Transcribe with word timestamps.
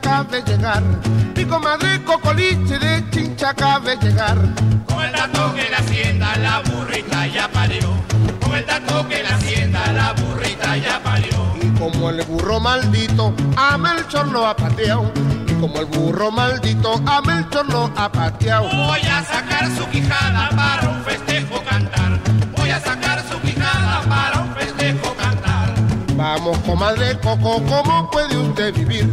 acaba 0.00 0.24
de 0.24 0.42
llegar. 0.42 0.82
Mi 1.36 1.44
comadre 1.44 2.02
Cocoliche 2.04 2.78
de 2.78 3.04
Chincha 3.10 3.50
acaba 3.50 3.80
de 3.80 3.96
llegar. 3.96 4.38
Con 4.86 5.04
el 5.04 5.12
dato 5.12 5.54
que 5.54 5.70
la 5.70 5.78
hacienda 5.78 6.36
la 6.36 6.60
burrita 6.60 7.26
ya 7.26 7.48
parió. 7.48 7.94
Con 8.40 8.54
el 8.54 8.66
dato 8.66 9.06
que 9.08 9.22
la 9.22 9.36
hacienda 9.36 9.92
la 9.92 10.12
burrita 10.14 10.76
ya 10.76 11.00
parió. 11.02 11.54
Y 11.62 11.68
como 11.78 12.10
el 12.10 12.22
burro 12.24 12.60
maldito 12.60 13.34
a 13.56 13.76
Melchor 13.76 14.28
lo 14.28 14.46
ha 14.46 14.56
pateado. 14.56 15.12
Y 15.46 15.52
como 15.60 15.80
el 15.80 15.86
burro 15.86 16.30
maldito 16.30 16.94
a 17.06 17.20
Melchor 17.20 17.68
lo 17.68 17.92
ha 17.96 18.10
pateado. 18.10 18.68
Voy 18.68 19.00
a 19.00 19.22
sacar 19.22 19.68
su 19.76 19.86
quijada 19.88 20.48
para 20.50 20.88
un 20.88 21.04
festejo 21.04 21.62
cantar. 21.68 22.18
Voy 22.56 22.70
a 22.70 22.80
sacar 22.80 23.22
su 23.28 23.38
quijada 23.40 24.00
para 24.08 24.40
un 24.40 24.54
festejo 24.54 25.14
cantar. 25.14 25.74
Vamos, 26.16 26.58
comadre 26.58 27.18
Coco, 27.20 27.62
¿cómo 27.64 28.10
puede 28.10 28.36
usted 28.36 28.74
vivir? 28.74 29.06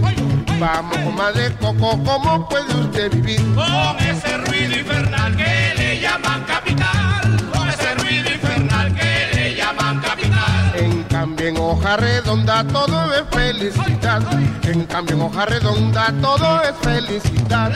Vamos, 0.59 0.97
comadre 0.97 1.53
Coco, 1.57 2.03
¿cómo 2.03 2.50
puede 2.50 2.73
usted 2.73 3.12
vivir? 3.12 3.40
Con 3.53 4.00
ese 4.00 4.38
ruido 4.38 4.79
infernal 4.79 5.35
que 5.35 5.73
le 5.78 6.00
llaman 6.00 6.44
capital. 6.45 7.50
Con 7.53 7.69
ese 7.69 7.94
ruido 7.95 8.31
infernal 8.31 8.96
que 8.96 9.29
le 9.35 9.56
llaman 9.56 10.00
capital. 10.00 10.72
En 10.75 11.03
cambio 11.03 11.47
en 11.50 11.57
hoja 11.57 11.97
redonda 11.97 12.63
todo 12.63 13.13
es 13.13 13.23
felicidad. 13.29 14.22
En 14.63 14.85
cambio 14.85 15.16
en 15.16 15.22
hoja 15.22 15.46
redonda 15.46 16.12
todo 16.22 16.63
es 16.63 16.75
felicidad. 16.81 17.72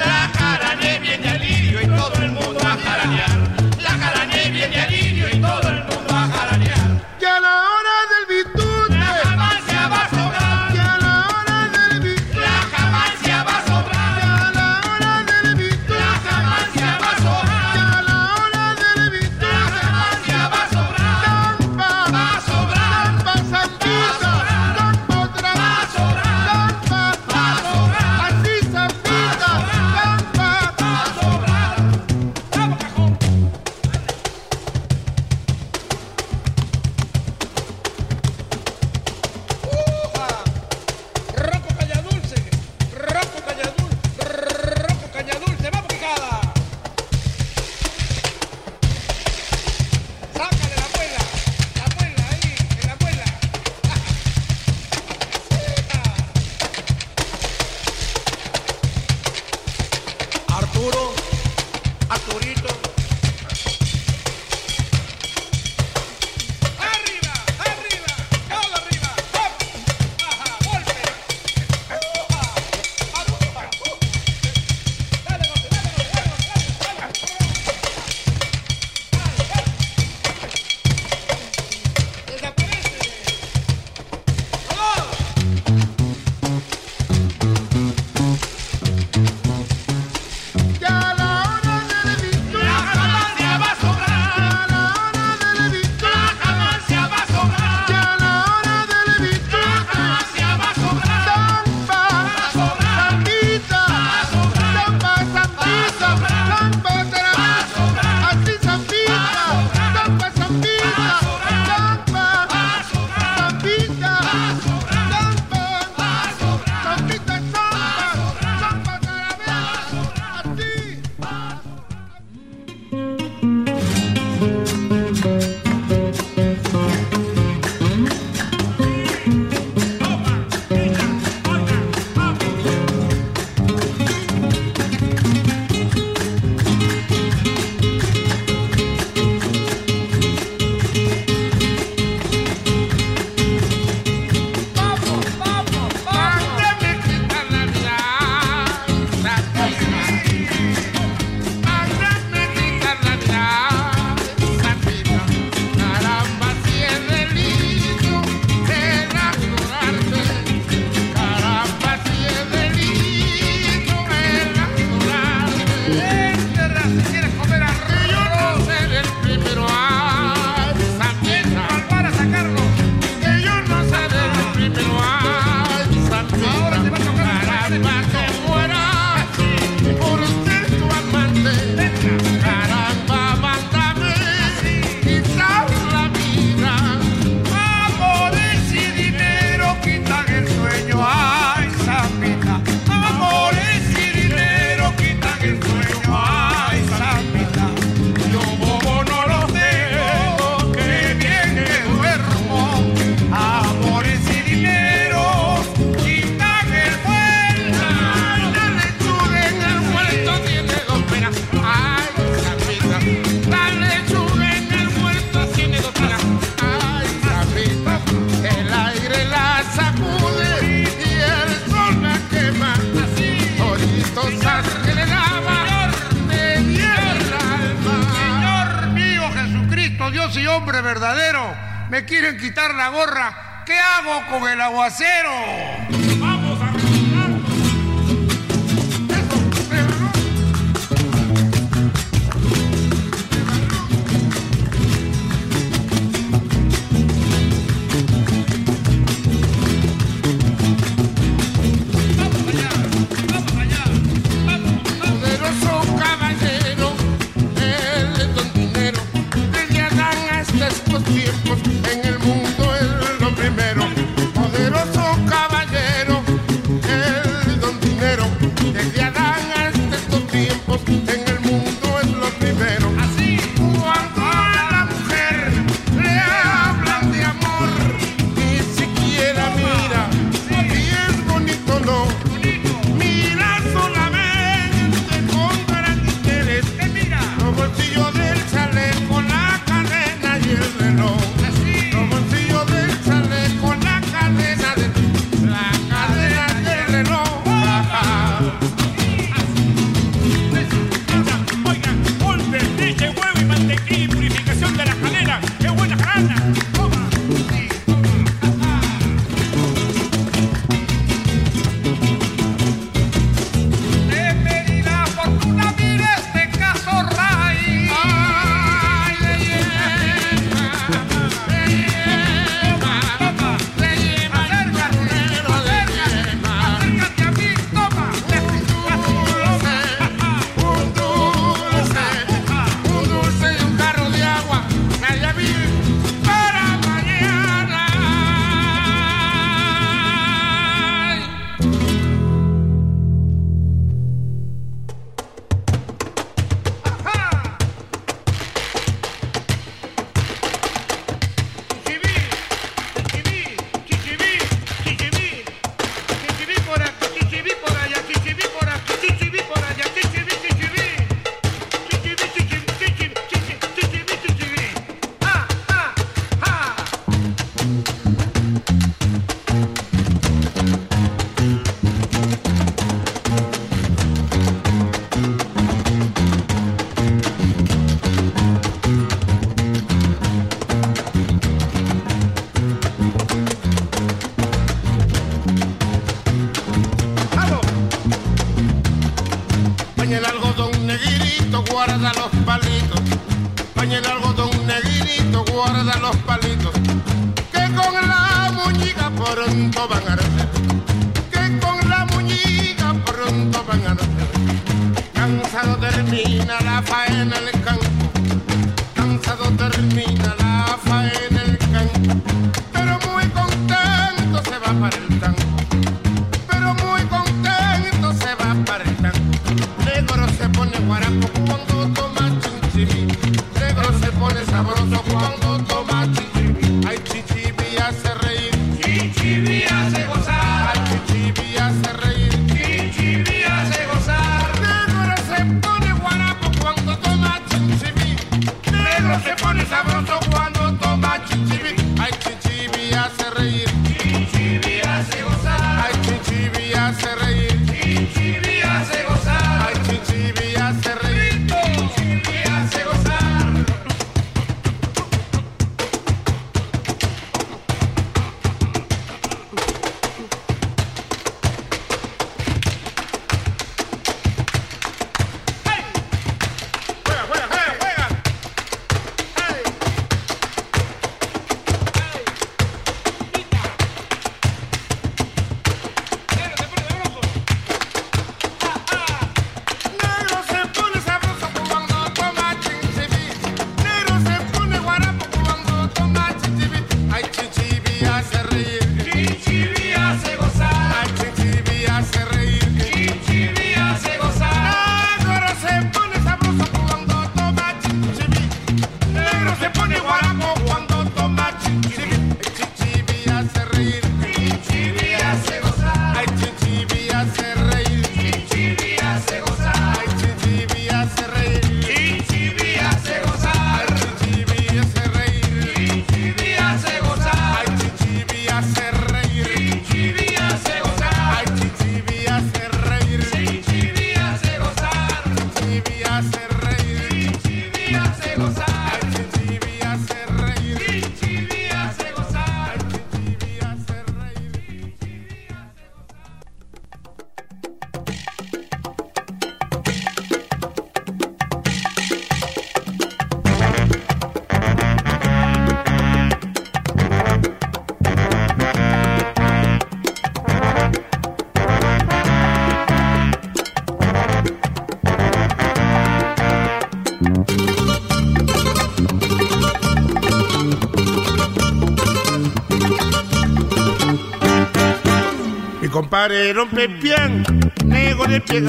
Comparieron 566.21 566.69
pepián, 566.69 567.43
nego 567.83 568.27
de 568.27 568.39
pie 568.41 568.63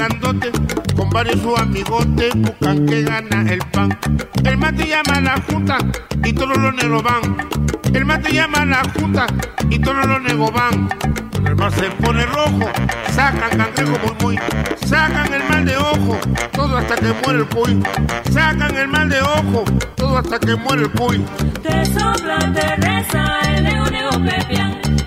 con 0.95 1.09
varios 1.11 1.39
sus 1.39 1.59
amigotes 1.59 2.33
buscan 2.33 2.83
que 2.87 3.03
gana 3.03 3.45
el 3.47 3.59
pan. 3.71 3.95
El 4.43 4.57
mate 4.57 4.87
llama 4.87 5.17
a 5.17 5.21
la 5.21 5.39
junta 5.47 5.77
y 6.23 6.33
todos 6.33 6.57
los 6.57 6.73
negros 6.73 7.03
van. 7.03 7.47
El 7.93 8.05
mate 8.05 8.33
llama 8.33 8.61
a 8.61 8.65
la 8.65 8.83
junta 8.95 9.27
y 9.69 9.77
todos 9.77 10.03
los 10.03 10.21
negros 10.23 10.51
van. 10.51 10.89
El 11.45 11.55
mar 11.55 11.71
se 11.73 11.91
pone 11.91 12.25
rojo, 12.25 12.71
sacan 13.11 13.55
cangrejo 13.55 13.99
muy 14.03 14.15
muy, 14.23 14.39
sacan 14.87 15.31
el 15.31 15.43
mal 15.47 15.63
de 15.63 15.77
ojo, 15.77 16.17
todo 16.53 16.75
hasta 16.75 16.95
que 16.95 17.13
muere 17.23 17.39
el 17.41 17.45
cuy. 17.49 17.83
Sacan 18.31 18.75
el 18.75 18.87
mal 18.87 19.09
de 19.09 19.21
ojo, 19.21 19.63
todo 19.95 20.17
hasta 20.17 20.39
que 20.39 20.55
muere 20.55 20.81
el 20.81 20.91
cuy. 20.93 21.23
Te 21.61 21.85
sopla, 21.85 22.39
te 22.51 22.75
reza 22.77 23.41
el 23.47 23.63
nego 23.63 23.85
nego 23.91 24.09
pepián. 24.25 25.02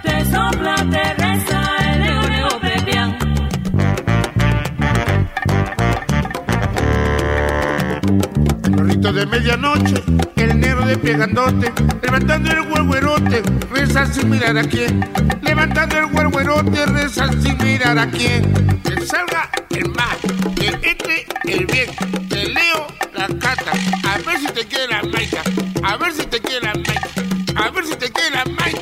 El 10.37 10.61
negro 10.61 10.87
de 10.87 10.97
pie 10.97 11.15
grandote, 11.15 11.73
levantando 12.03 12.51
el 12.51 12.61
huerguerote, 12.61 13.43
reza 13.71 14.07
sin 14.07 14.31
mirar 14.31 14.57
a 14.57 14.63
quién. 14.63 15.09
Levantando 15.43 15.99
el 15.99 16.07
huerguerote, 16.07 16.87
reza 16.87 17.29
sin 17.43 17.59
mirar 17.59 17.99
a 17.99 18.09
quién. 18.11 18.53
Que 18.83 19.05
salga 19.05 19.51
el 19.71 19.89
mal, 19.91 20.17
que 20.55 20.69
entre 20.69 21.27
el 21.45 21.67
bien, 21.67 21.91
que 22.29 22.47
leo 22.47 22.87
la 23.15 23.29
cata, 23.39 23.73
a 24.09 24.19
ver 24.19 24.39
si 24.39 24.47
te 24.47 24.67
quiere 24.67 24.89
la 24.89 25.03
maita, 25.03 25.43
a 25.83 25.97
ver 25.97 26.13
si 26.13 26.27
te 26.27 26.41
quiere 26.41 26.67
la 26.67 26.75
maita, 26.75 27.11
a 27.57 27.71
ver 27.71 27.85
si 27.87 27.97
te 27.97 28.11
quiere 28.11 28.31
la 28.31 28.45
maita. 28.45 28.76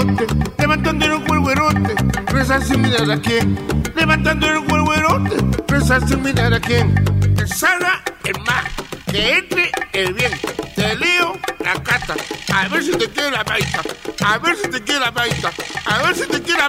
De 0.00 0.06
pegandote, 0.06 0.26
levantando 0.58 1.04
el 1.04 1.12
huerguerote, 1.28 1.94
reza 2.26 2.60
sin 2.60 2.82
mirar 2.82 3.10
a 3.10 3.20
quién. 3.20 3.58
Levantando 3.94 4.46
el 4.46 4.58
huerguerote, 4.58 5.36
reza 5.68 6.00
sin 6.06 6.22
mirar 6.22 6.54
a 6.54 6.60
quién. 6.60 6.94
Que 7.36 7.46
salga 7.46 8.02
el 8.24 8.38
mal, 8.42 8.64
que 9.10 9.38
entre 9.38 9.70
el 9.92 10.14
bien. 10.14 10.32
Te 10.74 10.94
leo 10.96 11.38
la 11.60 11.74
cata, 11.82 12.14
a 12.54 12.68
ver 12.68 12.82
si 12.82 12.92
te 12.92 13.08
quiere 13.08 13.30
la 13.30 13.44
maita, 13.44 13.82
a 14.24 14.38
ver 14.38 14.56
si 14.56 14.70
te 14.70 14.82
quiere 14.82 15.00
la 15.00 15.10
maita, 15.10 15.52
a 15.84 16.02
ver 16.02 16.14
si 16.14 16.26
te 16.26 16.42
quiere 16.42 16.60
la 16.60 16.68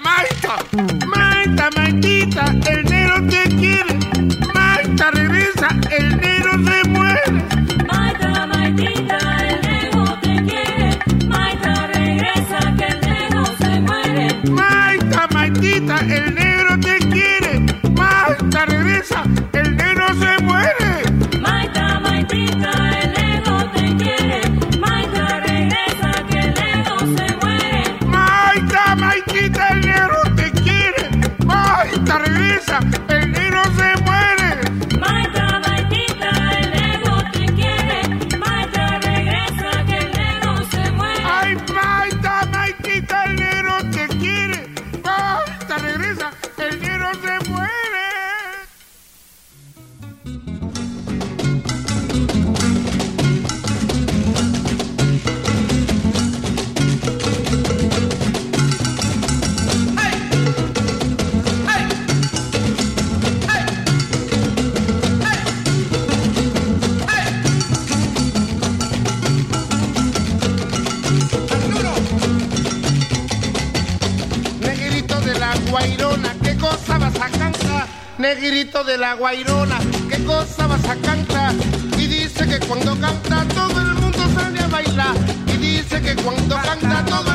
De 78.85 78.97
la 78.97 79.13
guairona, 79.13 79.79
¿qué 80.09 80.21
cosa 80.25 80.67
vas 80.67 80.83
a 80.89 80.95
cantar? 80.97 81.53
Y 81.97 82.05
dice 82.05 82.45
que 82.45 82.59
cuando 82.67 82.99
canta 82.99 83.45
todo 83.55 83.79
el 83.79 83.93
mundo 83.93 84.19
sale 84.35 84.59
a 84.59 84.67
bailar. 84.67 85.15
Y 85.47 85.57
dice 85.57 86.01
que 86.01 86.13
cuando 86.21 86.55
canta 86.55 87.05
todo 87.05 87.31
el 87.31 87.32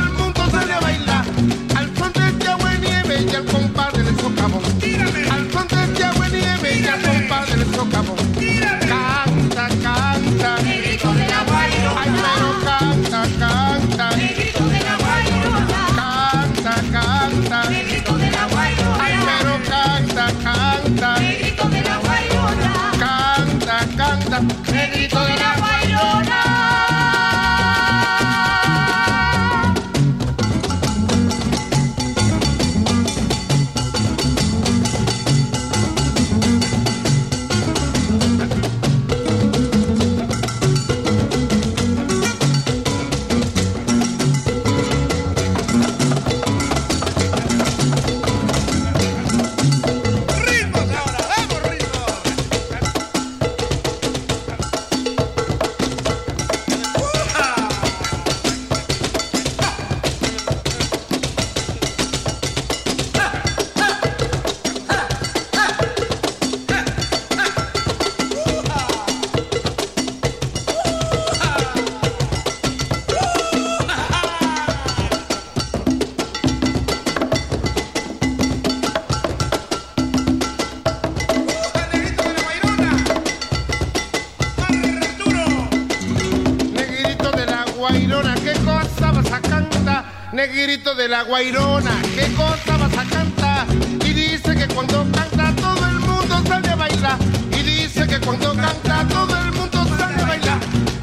negrito 90.39 90.95
de 90.95 91.09
la 91.09 91.25
guairona, 91.25 91.91
qué 92.15 92.33
cosa 92.35 92.77
vas 92.77 92.97
a 92.97 93.05
cantar. 93.11 93.67
Y 94.05 94.13
dice 94.13 94.55
que 94.55 94.69
cuando 94.73 95.05
canta 95.11 95.53
todo 95.57 95.85
el 95.89 95.99
mundo 95.99 96.41
sale 96.47 96.69
a 96.69 96.77
bailar. 96.77 97.19
Y 97.51 97.63
dice 97.65 98.07
que 98.07 98.21
cuando 98.21 98.55
canta 98.55 99.05
todo 99.09 99.37
el 99.37 99.51
mundo 99.51 99.85
sale 99.99 100.23
a 100.23 100.27
bailar. 100.27 100.61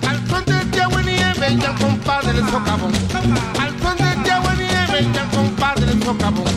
Al 0.07 0.25
son 0.29 0.45
de 0.45 0.57
este 0.57 0.81
agua 0.81 1.01
y 1.01 1.05
nieve, 1.05 1.57
ya 1.57 1.75
compadre 1.75 2.31
el 2.31 2.49
socavón. 2.49 2.93
Al 3.59 3.81
son 3.81 3.97
de 3.97 4.09
este 4.09 4.31
y 4.31 4.57
nieve, 4.57 5.13
ya 5.13 5.25
compadre 5.35 5.91
el 5.91 6.01
socavón. 6.01 6.54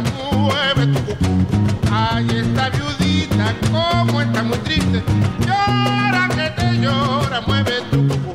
mueve 0.00 0.86
tu 0.86 1.00
cucú. 1.06 1.42
Ay, 1.90 2.26
esta 2.30 2.70
viudita, 2.70 3.54
como 3.70 4.22
está 4.22 4.42
muy 4.42 4.58
triste, 4.58 5.02
llora 5.46 6.28
que 6.34 6.50
te 6.60 6.78
llora, 6.78 7.40
mueve 7.46 7.80
tu 7.90 8.08
cucú. 8.08 8.31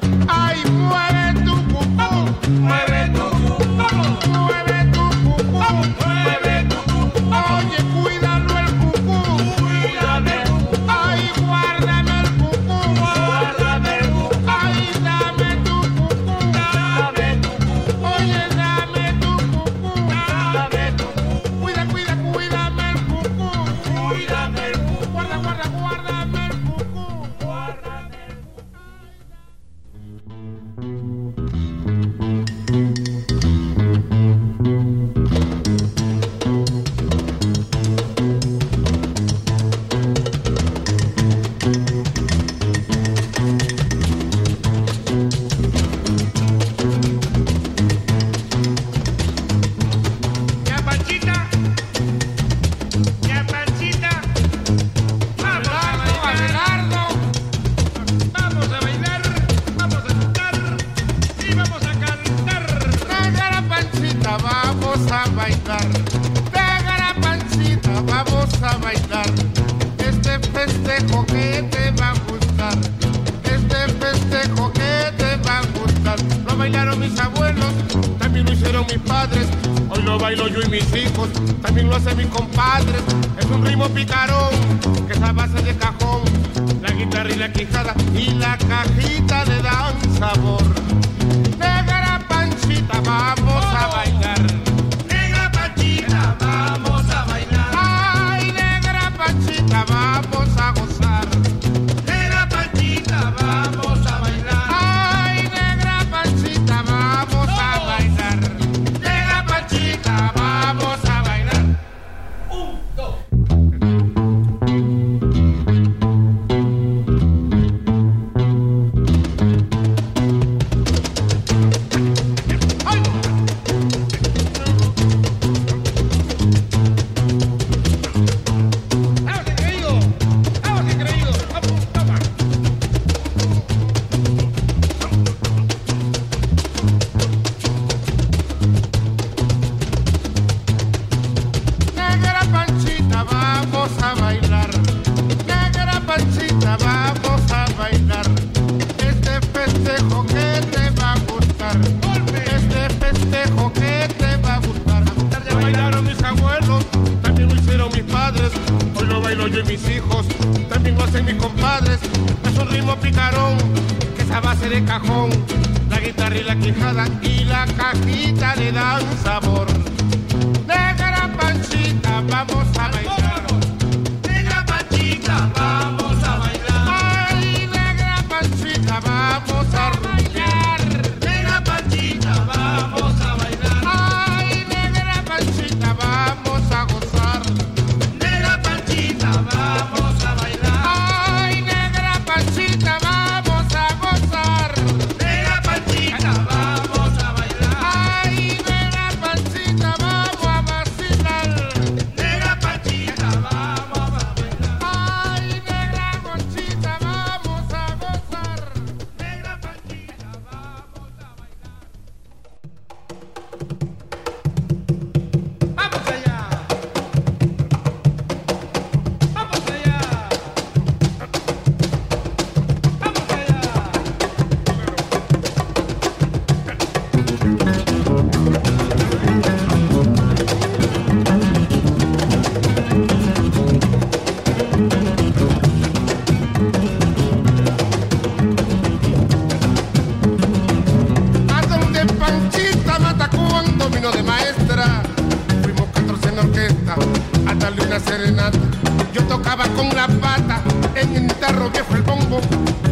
guitarro 251.21 251.69
viejo 251.69 251.95
el 251.95 252.01
bombo, 252.03 252.39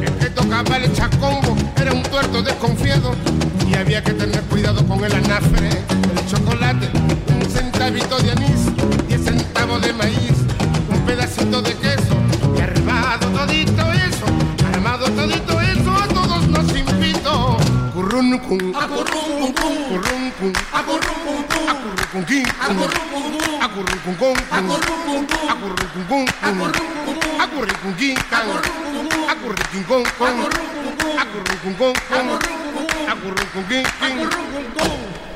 el 0.01 0.11
que 0.13 0.29
tocaba 0.29 0.77
el 0.77 0.91
chacombo 0.93 1.55
era 1.75 1.93
un 1.93 2.03
tuerto 2.03 2.41
desconfiado 2.41 3.13
y 3.69 3.75
había 3.75 4.03
que 4.03 4.13
tener 4.13 4.41
cuidado 4.43 4.85
con 4.87 5.03
el 5.03 5.13
anafre, 5.13 5.69
el 5.69 6.27
chocolate, 6.27 6.89
un 6.95 7.49
centavito 7.49 8.17
de 8.19 8.31
anís, 8.31 8.75
diez 9.07 9.23
centavos 9.23 9.81
de 9.81 9.93
maíz, 9.93 10.33
un 10.89 11.01
pedacito 11.05 11.61
de 11.61 11.73
queso 11.75 12.15
y 12.57 12.61
armado 12.61 13.27
todito 13.27 13.91
eso, 13.93 14.25
armado 14.73 15.05
todito 15.11 15.61
eso 15.61 15.91
a 15.91 16.07
todos 16.07 16.47
nos 16.47 16.75
invito. 16.75 17.57
Currun, 17.93 18.39
cum, 18.39 18.73
currun, 18.73 19.53
cum, 19.53 19.75
currun, 19.89 20.31
cum. 20.39 21.44
acurrucunquín, 22.15 22.45
acurrucuncón, 23.61 24.35
acurrucuncún, 25.49 26.25
acurrucunquín, 27.41 28.15
acurruquincón, 29.29 30.03
acurrucuncón, 31.19 31.93
acurrucunquín, 33.09 33.83
acurrucuncón. 33.99 35.34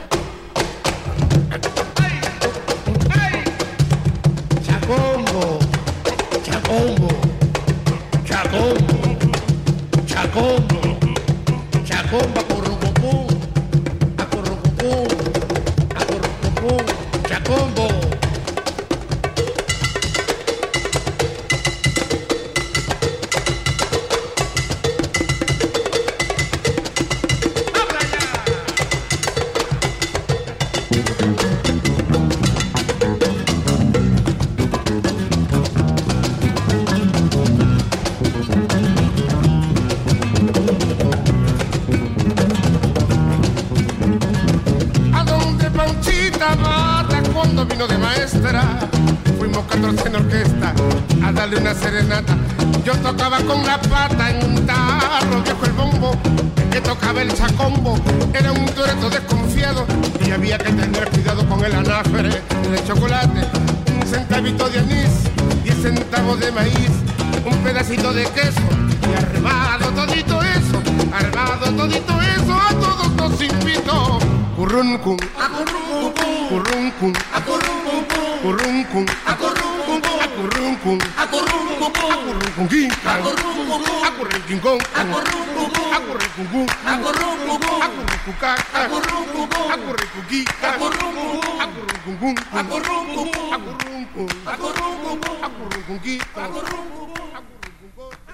Kurungkung, 74.79 75.19
akurungkung, 75.35 76.15
kurungkung, 76.47 77.11
akurungkung, 77.35 78.07
kurungkung, 78.39 79.07
akurungkung, 79.27 79.99
akurungkung, 80.31 80.99
akurungkung, 81.19 81.83
akurungkung, 81.99 83.83
akurungkung, 84.07 84.07
akurungkung, 84.07 84.79
akurungkung, 84.95 85.67
akurungkung, 85.91 86.71
akurungkung, 86.87 87.59
akurungkuka, 87.83 88.51
akurungkung, 88.71 89.51
akurungkika, 89.67 90.71
akurungkung, 90.71 91.43
akurungkung, 91.59 92.39
akurungkung, 92.55 93.35
akurungkung, 93.51 94.31
akurungkung, 94.47 95.19
akurungkungi, 95.43 96.15
akurungkung, 96.39 97.11
akurungkung. 97.35 98.29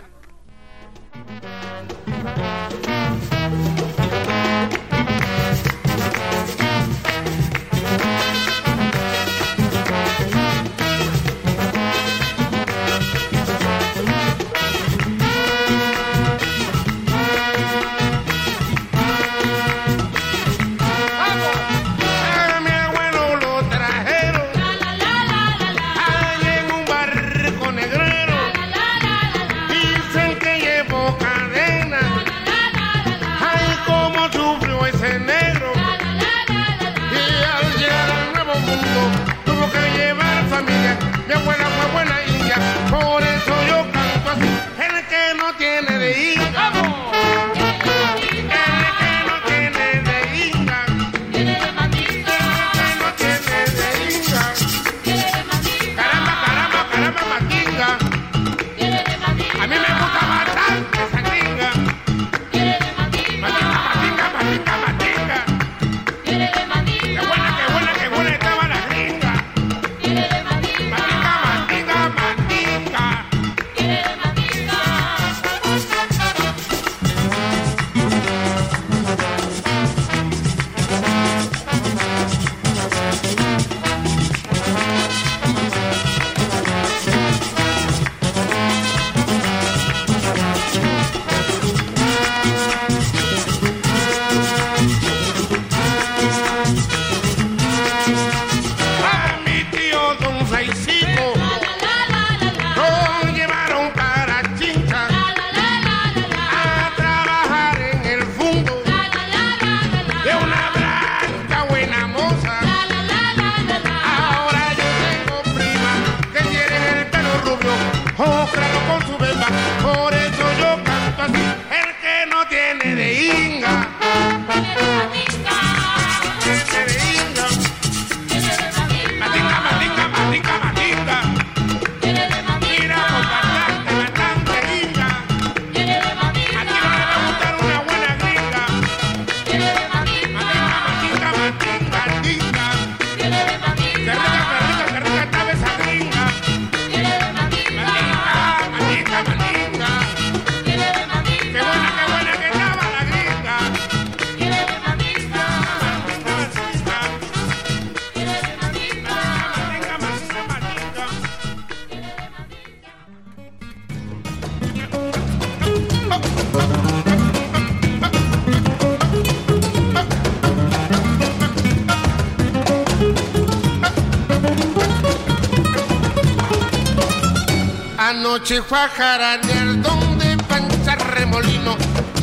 Chihuahua 178.45 178.89
jaranear, 178.89 179.81
donde 179.81 180.37
pancha 180.47 180.93
remolino 180.93 181.75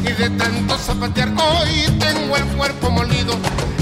y 0.04 0.12
de 0.12 0.30
tanto 0.30 0.78
zapatear 0.78 1.30
hoy 1.30 1.84
tengo 1.98 2.36
el 2.36 2.44
cuerpo 2.56 2.90
molido. 2.92 3.36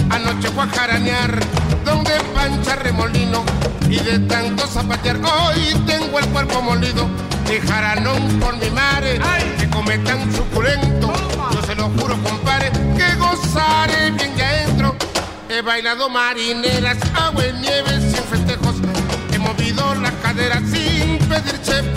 Anoche 0.08 0.48
fue 0.48 0.64
a 0.64 0.66
jaranear, 0.68 1.38
donde 1.84 2.12
pancha 2.34 2.76
remolino 2.76 3.44
y 3.90 3.98
de 3.98 4.20
tanto 4.20 4.66
zapatear 4.66 5.18
hoy 5.18 5.74
tengo 5.86 6.18
el 6.18 6.26
cuerpo 6.28 6.62
molido. 6.62 7.10
Y 7.46 7.60
jaranón 7.68 8.40
por 8.40 8.56
mi 8.56 8.70
madre, 8.70 9.20
que 9.58 9.68
come 9.68 9.98
tan 9.98 10.34
suculento, 10.34 11.12
yo 11.52 11.62
se 11.66 11.74
lo 11.74 11.90
juro 11.90 12.16
compadre, 12.22 12.72
que 12.96 13.16
gozaré 13.16 14.12
bien 14.12 14.34
que 14.34 14.42
adentro. 14.42 14.96
He 15.50 15.60
bailado 15.60 16.08
marineras, 16.08 16.96
agua 17.14 17.46
y 17.46 17.52
nieve 17.52 17.89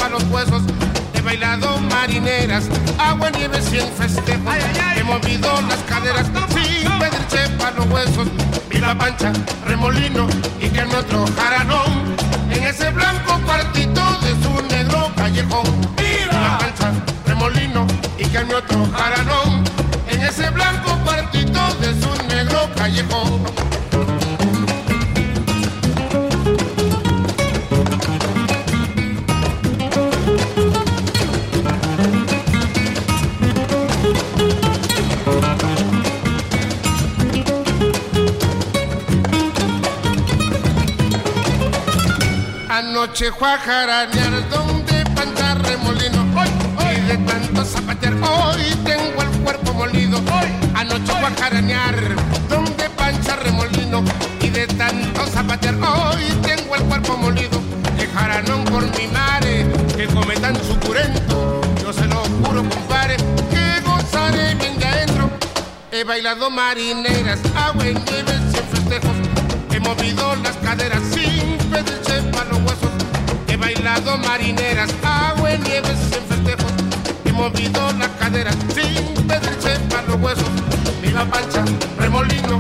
los 0.10 0.24
huesos. 0.26 0.64
He 1.14 1.22
bailado 1.22 1.80
marineras, 1.80 2.66
agua 2.98 3.30
nieve 3.32 3.62
sin 3.62 3.88
festejos. 3.94 4.56
He 4.96 5.04
movido 5.04 5.50
las 5.70 5.80
caderas 5.90 6.28
sin 6.50 7.00
pedir 7.00 7.28
chepa 7.28 7.72
los 7.72 7.86
huesos. 7.88 8.28
Viva 8.70 8.96
Pancha, 8.96 9.32
remolino 9.66 10.28
y 10.60 10.70
que 10.70 10.82
otro 10.82 11.26
jaranón. 11.38 12.16
En 12.52 12.64
ese 12.64 12.90
blanco 12.92 13.23
Anoche 43.24 43.40
fue 43.40 43.48
a 43.54 43.58
jaranear 43.58 44.50
donde 44.50 45.06
pancha 45.16 45.56
remolino. 45.56 46.26
Y 46.92 47.00
de 47.08 47.18
tanto 47.20 47.64
zapatear 47.64 48.16
hoy 48.16 48.76
tengo 48.84 49.22
el 49.22 49.30
cuerpo 49.44 49.74
molido. 49.74 50.22
Anoche 50.76 51.06
fue 51.06 51.30
a 51.30 51.32
jaranear 51.40 51.96
donde 52.50 52.90
pancha 52.90 53.38
remolino. 53.38 54.04
Y 54.42 54.50
de 54.50 54.68
tanto 54.68 55.26
zapatear 55.28 55.76
hoy 55.76 56.26
tengo 56.42 56.76
el 56.76 56.84
cuerpo 56.84 57.16
molido. 57.16 57.62
Que 57.98 58.08
jaranón 58.08 58.66
por 58.66 58.84
mi 58.98 59.08
madre 59.08 59.68
que 59.96 60.06
come 60.08 60.36
tan 60.36 60.58
suculento. 60.62 61.62
Yo 61.82 61.94
se 61.94 62.06
lo 62.08 62.26
juro 62.44 62.68
compadre 62.68 63.16
que 63.50 63.80
gozaré 63.86 64.54
bien 64.56 64.78
de 64.78 64.86
adentro. 64.86 65.30
He 65.94 66.04
bailado 66.04 66.50
marineras, 66.50 67.40
agua 67.56 67.88
en 67.88 68.04
nieve 68.04 68.38
sin 68.52 68.64
festejos. 68.66 69.16
He 69.72 69.80
movido 69.80 70.36
las 70.44 70.58
caderas 70.58 71.03
marineras, 74.18 74.90
agua 75.04 75.54
en 75.54 75.64
nieve 75.64 75.90
sin 76.10 76.24
festejos. 76.24 76.72
He 77.26 77.32
movido 77.32 77.92
las 77.94 78.10
caderas 78.20 78.56
sin 78.74 79.28
pedir 79.28 79.58
chepa 79.60 80.00
a 80.00 80.02
los 80.04 80.16
huesos. 80.22 80.50
Viva 81.02 81.26
Pancha, 81.26 81.64
remolino 81.98 82.60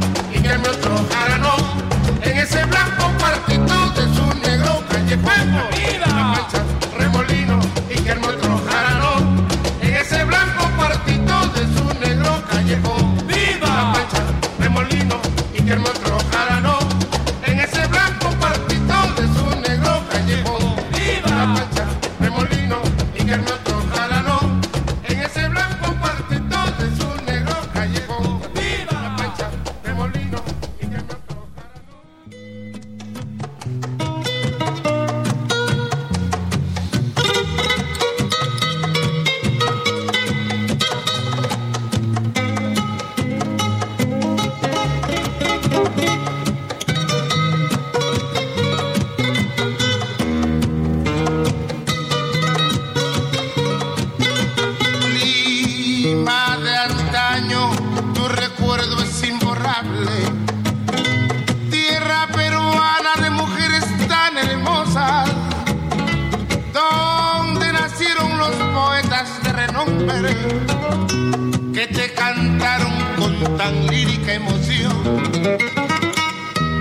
tan 73.63 73.87
lírica 73.87 74.33
emoción. 74.33 74.95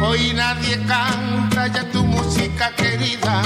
Hoy 0.00 0.32
nadie 0.34 0.76
canta 0.88 1.68
ya 1.68 1.84
tu 1.92 2.02
música 2.04 2.72
querida 2.74 3.42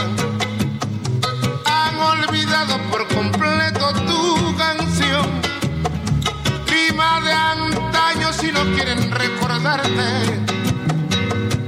han 1.67 1.95
olvidado 2.15 2.75
por 2.91 3.07
completo 3.09 3.93
tu 4.09 4.57
canción. 4.57 5.27
Lima 6.73 7.21
de 7.27 7.33
antaño 7.33 8.33
si 8.33 8.49
no 8.53 8.63
quieren 8.75 9.11
recordarte. 9.11 10.09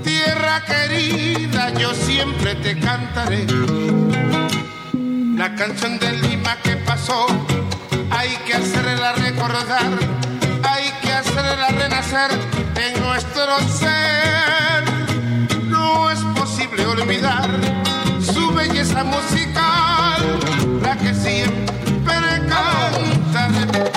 Tierra 0.02 0.64
querida, 0.64 1.74
yo 1.74 1.92
siempre 1.92 2.54
te 2.64 2.78
cantaré. 2.78 3.46
La 5.36 5.54
canción 5.54 5.98
de 5.98 6.12
Lima 6.12 6.56
que 6.64 6.76
pasó, 6.76 7.26
hay 8.10 8.30
que 8.46 8.54
hacerla 8.54 9.12
recordar, 9.12 10.17
en 12.10 13.00
nuestro 13.02 13.58
ser. 13.68 14.82
No 15.64 16.10
es 16.10 16.20
posible 16.38 16.86
olvidar 16.86 17.50
su 18.20 18.50
belleza 18.54 19.04
musical, 19.04 20.22
la 20.82 20.96
que 20.96 21.12
siempre 21.12 22.14
cantaré. 22.48 23.92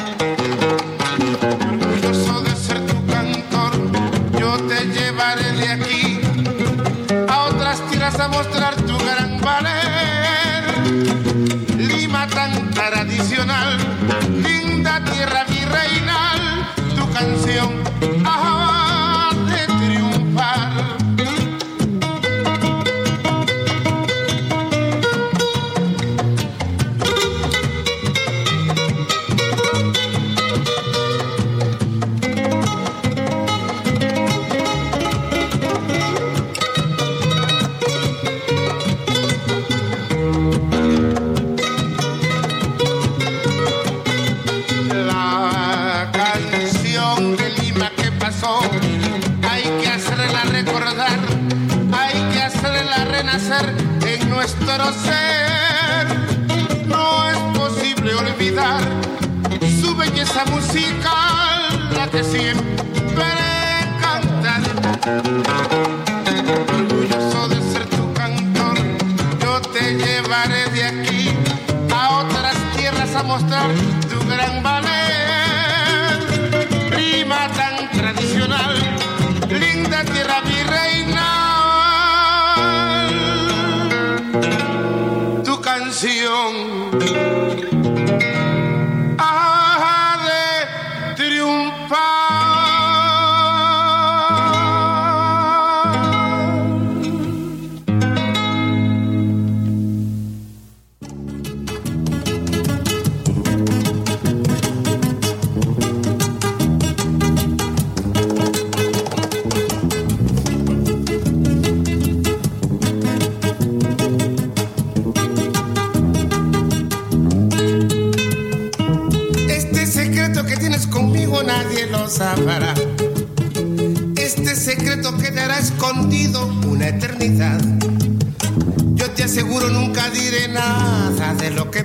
Orgulloso 1.69 2.41
de 2.41 2.55
ser 2.55 2.85
tu 2.85 3.05
cantor, 3.07 3.71
yo 4.37 4.57
te 4.67 4.87
llevaré 4.87 5.53
de 5.53 5.69
aquí 5.69 6.19
a 7.29 7.43
otras 7.45 7.79
tierras 7.89 8.19
a 8.19 8.27
mostrar 8.27 8.75
tu 8.75 8.97
gran 8.97 9.39
valer. 9.39 10.65
Lima 11.77 12.27
tan 12.27 12.71
tradicional, 12.71 13.77
de 62.11 62.23
siempre 62.23 63.25
cantar. 64.01 64.61
Orgulloso 66.77 67.47
de 67.47 67.61
ser 67.71 67.85
tu 67.89 68.13
cantor, 68.13 68.77
yo 69.41 69.61
te 69.61 69.95
llevaré 69.95 70.69
de 70.71 70.83
aquí 70.83 71.29
a 71.93 72.09
otras 72.19 72.55
tierras 72.75 73.15
a 73.15 73.23
mostrar 73.23 73.69
tu 74.09 74.19
gran 74.27 74.61
valer. 74.61 76.19
Prima 76.89 77.47
tan 77.55 77.89
tradicional, 77.91 78.75
linda 79.49 80.03
tierra 80.03 80.41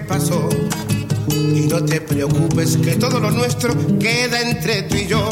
pasó. 0.06 0.48
Y 1.28 1.66
no 1.68 1.84
te 1.84 2.00
preocupes 2.00 2.76
que 2.76 2.96
todo 2.96 3.20
lo 3.20 3.30
nuestro 3.30 3.74
queda 3.98 4.40
entre 4.40 4.82
tú 4.82 4.96
y 4.96 5.06
yo. 5.06 5.28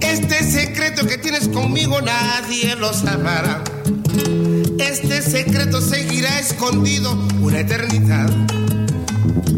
Este 0.00 0.42
secreto 0.44 1.06
que 1.06 1.18
tienes 1.18 1.48
conmigo 1.48 2.00
nadie 2.00 2.74
lo 2.76 2.92
sabrá. 2.92 3.62
Este 4.78 5.22
secreto 5.22 5.80
seguirá 5.80 6.38
escondido 6.38 7.12
una 7.40 7.60
eternidad. 7.60 8.30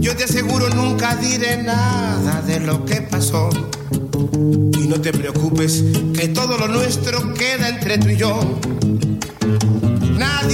Yo 0.00 0.16
te 0.16 0.24
aseguro 0.24 0.68
nunca 0.70 1.16
diré 1.16 1.62
nada 1.62 2.42
de 2.42 2.60
lo 2.60 2.84
que 2.84 3.02
pasó. 3.02 3.50
Y 4.78 4.88
no 4.88 5.00
te 5.00 5.12
preocupes 5.12 5.84
que 6.14 6.28
todo 6.28 6.56
lo 6.58 6.68
nuestro 6.68 7.34
queda 7.34 7.68
entre 7.68 7.98
tú 7.98 8.08
y 8.08 8.16
yo. 8.16 8.40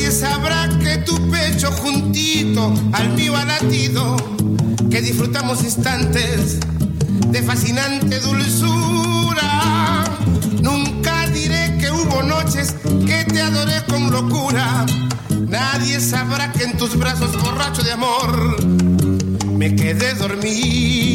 Nadie 0.05 0.19
sabrá 0.21 0.69
que 0.81 0.99
tu 0.99 1.17
pecho 1.31 1.73
juntito 1.73 2.75
al 2.93 3.15
mío 3.15 3.35
ha 3.39 3.45
latido, 3.47 4.17
que 4.91 5.01
disfrutamos 5.01 5.65
instantes 5.65 6.59
de 7.31 7.43
fascinante 7.43 8.21
dulzura. 8.21 10.05
Nunca 10.61 11.27
diré 11.29 11.79
que 11.79 11.91
hubo 11.91 12.23
noches 12.23 12.75
que 13.07 13.25
te 13.25 13.41
adoré 13.41 13.83
con 13.89 14.11
locura. 14.11 14.85
Nadie 15.49 15.99
sabrá 16.01 16.53
que 16.53 16.65
en 16.65 16.77
tus 16.77 16.99
brazos 16.99 17.41
borracho 17.41 17.83
de 17.83 17.93
amor 17.93 18.63
me 19.57 19.75
quedé 19.75 20.13
dormido. 20.17 21.15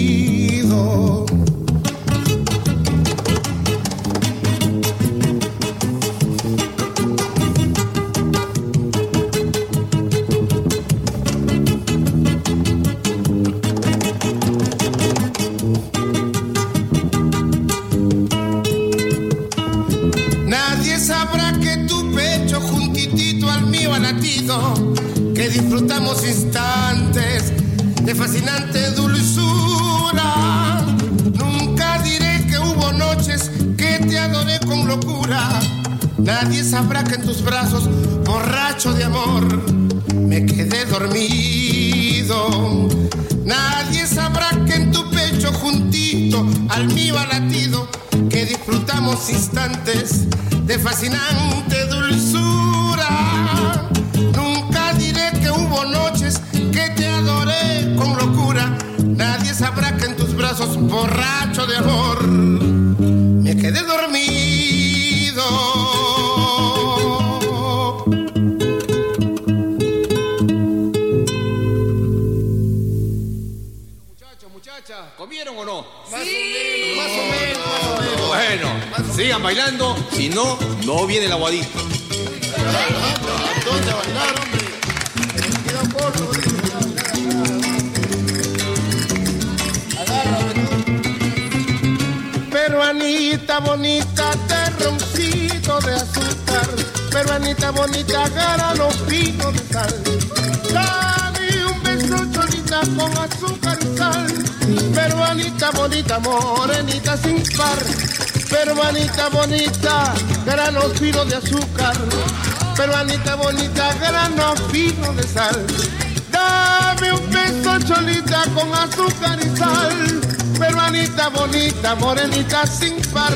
Morenita 121.96 122.66
sin 122.66 122.96
par. 123.14 123.34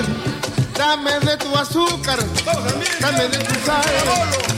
Dame 0.78 1.20
de 1.20 1.38
tu 1.38 1.56
azúcar, 1.56 2.20
dame 3.00 3.28
de 3.30 3.38
tu 3.38 3.56
sal. 3.66 3.84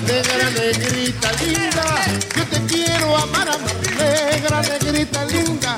Negra 0.08 0.50
negrita 0.52 1.32
linda, 1.42 1.86
yo 2.36 2.44
te 2.46 2.60
quiero 2.68 3.18
amar, 3.18 3.50
amar. 3.50 3.76
Negra 3.98 4.62
negrita 4.62 5.26
linda, 5.26 5.76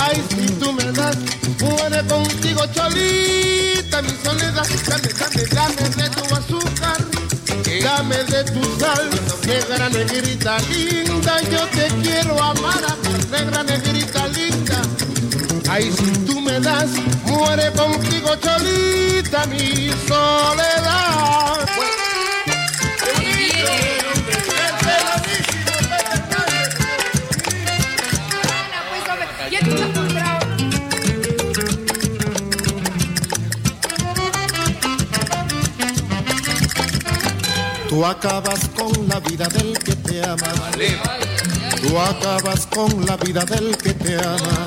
ay 0.00 0.22
si 0.28 0.46
tú 0.58 0.72
me 0.72 0.84
das, 0.92 1.16
muere 1.60 2.04
contigo 2.08 2.66
cholita, 2.74 4.02
mi 4.02 4.10
soledad. 4.24 4.66
Dame, 4.88 5.08
dame, 5.20 5.44
dame 5.54 5.88
de 5.96 6.10
tu 6.10 6.34
azúcar. 6.34 6.98
Dame 7.82 8.16
de 8.24 8.44
tu 8.44 8.62
sal, 8.80 9.10
negra 9.46 9.88
negrita 9.88 10.58
linda, 10.70 11.05
contigo 17.72 18.36
cholita 18.36 19.46
mi 19.46 19.90
soledad. 20.06 21.66
Tú 37.88 38.04
acabas 38.04 38.68
con 38.76 39.08
la 39.08 39.20
vida 39.20 39.48
del 39.48 39.78
que 39.78 39.94
te 39.96 40.22
ama. 40.22 40.52
Tú 41.80 41.98
acabas 41.98 42.66
con 42.66 43.06
la 43.06 43.16
vida 43.16 43.44
del 43.44 43.76
que 43.78 43.94
te 43.94 44.16
ama. 44.16 44.66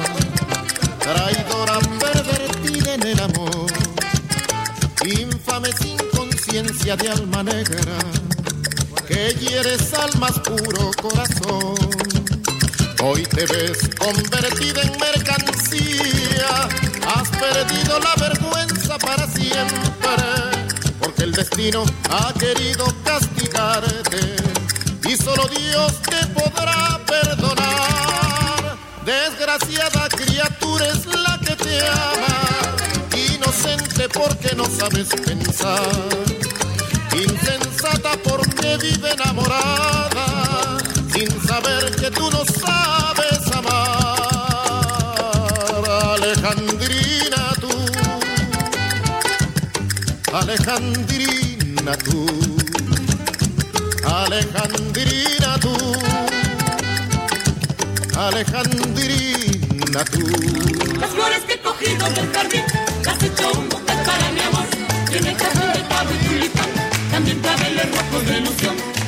De 6.96 7.10
alma 7.10 7.44
negra. 7.44 8.00
Que 9.08 9.36
hieres 9.40 9.94
al 9.94 10.18
más 10.18 10.40
puro 10.40 10.90
corazón. 11.00 11.76
Hoy 13.04 13.24
te 13.24 13.46
ves 13.46 13.78
convertida 14.00 14.82
en 14.82 14.98
mercancía. 14.98 16.68
Has 17.06 17.30
perdido 17.30 18.00
la 18.00 18.16
vergüenza 18.16 18.98
para 18.98 19.28
siempre. 19.28 19.86
Porque 21.00 21.24
el 21.24 21.32
destino 21.32 21.84
ha 22.10 22.34
querido 22.34 22.86
castigarte. 23.04 24.36
Y 25.08 25.16
solo 25.16 25.48
Dios 25.48 25.94
te 26.02 26.26
podrá 26.28 27.00
perdonar. 27.06 28.78
Desgraciada 29.06 30.10
criatura 30.10 30.88
es 30.88 31.06
la 31.06 31.40
que 31.46 31.56
te 31.56 31.88
ama. 31.88 33.36
Inocente 33.36 34.10
porque 34.10 34.56
no 34.56 34.66
sabes 34.66 35.10
pensar. 35.10 36.49
Insensata 37.22 38.12
porque 38.24 38.78
vive 38.78 39.12
enamorada, 39.12 40.78
sin 41.14 41.30
saber 41.46 41.94
que 41.98 42.10
tú 42.12 42.30
no 42.32 42.46
sabes 42.46 43.52
amar. 43.54 44.00
Alejandrina 46.14 47.54
tú, 47.60 47.74
Alejandrina 50.34 51.98
tú, 51.98 52.26
Alejandrina 54.06 55.60
tú, 55.60 55.76
Alejandrina 58.18 60.06
tú. 60.06 60.24
Las 61.00 61.10
flores 61.10 61.42
que 61.48 61.54
he 61.54 61.60
cogido 61.62 62.10
del 62.12 62.32
jardín, 62.32 62.64
las 63.04 63.24
he 63.24 63.26
hecho 63.28 63.52
un 63.52 63.68
para 63.70 64.32
mi 64.32 64.40
amor, 64.40 64.66
tiene 65.10 65.36
que 65.36 65.79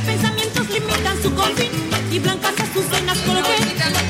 Pensamientos 0.05 0.70
limitan 0.70 1.22
su 1.22 1.34
confín 1.36 1.70
y 2.12 2.20
blancas 2.20 2.53
azucenas 2.57 3.18
colgué. 3.20 3.57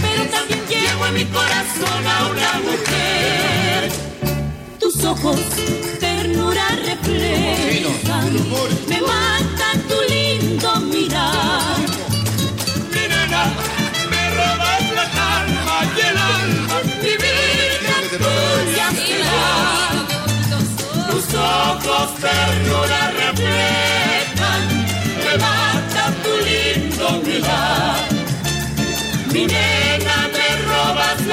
Pero 0.01 0.25
también 0.29 0.61
llevo 0.69 1.07
en 1.07 1.13
mi 1.15 1.25
corazón 1.25 2.07
a 2.07 2.27
una 2.27 2.53
mujer. 2.59 3.91
Tus 4.79 5.03
ojos, 5.03 5.39
ternura 5.99 6.67
reflejan. 6.85 8.33
Me 8.87 9.01
mata 9.01 9.73
tu 9.89 9.95
lindo 10.13 10.75
mirar. 10.81 11.79
Mi 12.93 13.07
nena, 13.11 13.43
me 14.11 14.29
robas 14.37 14.91
la 14.93 15.09
calma 15.17 15.77
y 15.97 15.99
el 15.99 16.17
alma. 16.17 16.75
Mi 17.01 17.13
vida 17.23 17.97
tuya. 18.21 18.87
Tus 21.09 21.33
ojos, 21.33 22.15
ternura 22.19 23.11
reflejan. 23.11 23.30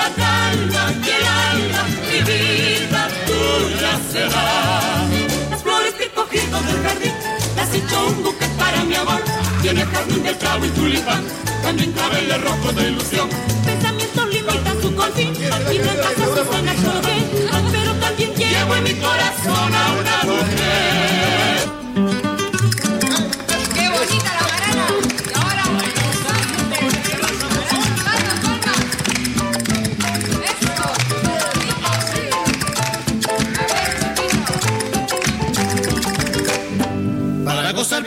la 0.08 0.14
calma 0.14 0.92
y 0.92 1.10
el 1.10 1.26
alma, 1.26 1.84
mi 2.10 2.20
vida 2.22 3.08
tuya 3.26 3.92
será. 4.12 5.06
Las 5.50 5.62
flores 5.62 5.94
que 5.94 6.04
he 6.04 6.10
cogido 6.10 6.60
del 6.62 6.82
jardín, 6.82 7.14
las 7.56 7.74
he 7.74 7.78
hecho 7.78 8.06
un 8.06 8.22
buque 8.22 8.46
para 8.58 8.84
mi 8.84 8.94
amor. 8.94 9.20
Y 9.62 9.68
en 9.68 9.78
el 9.78 9.86
jardín 9.86 10.22
del 10.22 10.36
clavo 10.36 10.64
y 10.64 10.68
tulipán, 10.70 11.24
también 11.62 11.92
cabe 11.92 12.18
el 12.20 12.42
rojo 12.42 12.72
de 12.72 12.88
ilusión. 12.88 13.28
Pensamientos 13.64 14.28
limitan 14.28 14.82
su 14.82 14.94
confín, 14.94 15.34
y 15.34 15.78
me 15.78 15.96
casa 15.96 16.26
su 16.26 16.50
pena 16.50 16.72
pero 17.72 17.92
también 17.94 18.34
llevo 18.34 18.76
en 18.76 18.84
mi 18.84 18.94
corazón 18.94 19.74
a 19.74 19.92
una 19.92 20.32
mujer. 20.32 21.37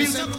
music 0.01 0.30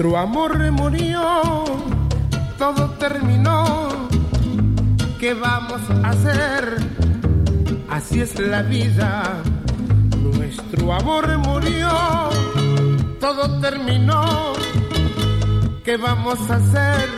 Nuestro 0.00 0.18
amor 0.18 0.72
murió, 0.72 1.62
todo 2.56 2.88
terminó. 2.92 4.08
¿Qué 5.18 5.34
vamos 5.34 5.82
a 5.90 6.08
hacer? 6.08 6.78
Así 7.90 8.22
es 8.22 8.38
la 8.38 8.62
vida. 8.62 9.42
Nuestro 10.16 10.94
amor 10.94 11.36
murió, 11.36 11.90
todo 13.20 13.60
terminó. 13.60 14.54
¿Qué 15.84 15.98
vamos 15.98 16.38
a 16.50 16.54
hacer? 16.54 17.10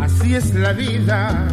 Así 0.00 0.36
es 0.36 0.54
la 0.54 0.72
vida. 0.72 1.48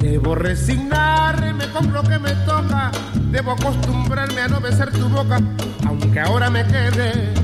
Debo 0.00 0.34
resignarme 0.34 1.70
con 1.70 1.92
lo 1.92 2.02
que 2.02 2.18
me 2.18 2.32
toca. 2.44 2.90
Debo 3.30 3.52
acostumbrarme 3.52 4.40
a 4.40 4.48
no 4.48 4.60
besar 4.60 4.90
tu 4.90 5.08
boca, 5.08 5.38
aunque 5.86 6.18
ahora 6.18 6.50
me 6.50 6.66
quede 6.66 7.35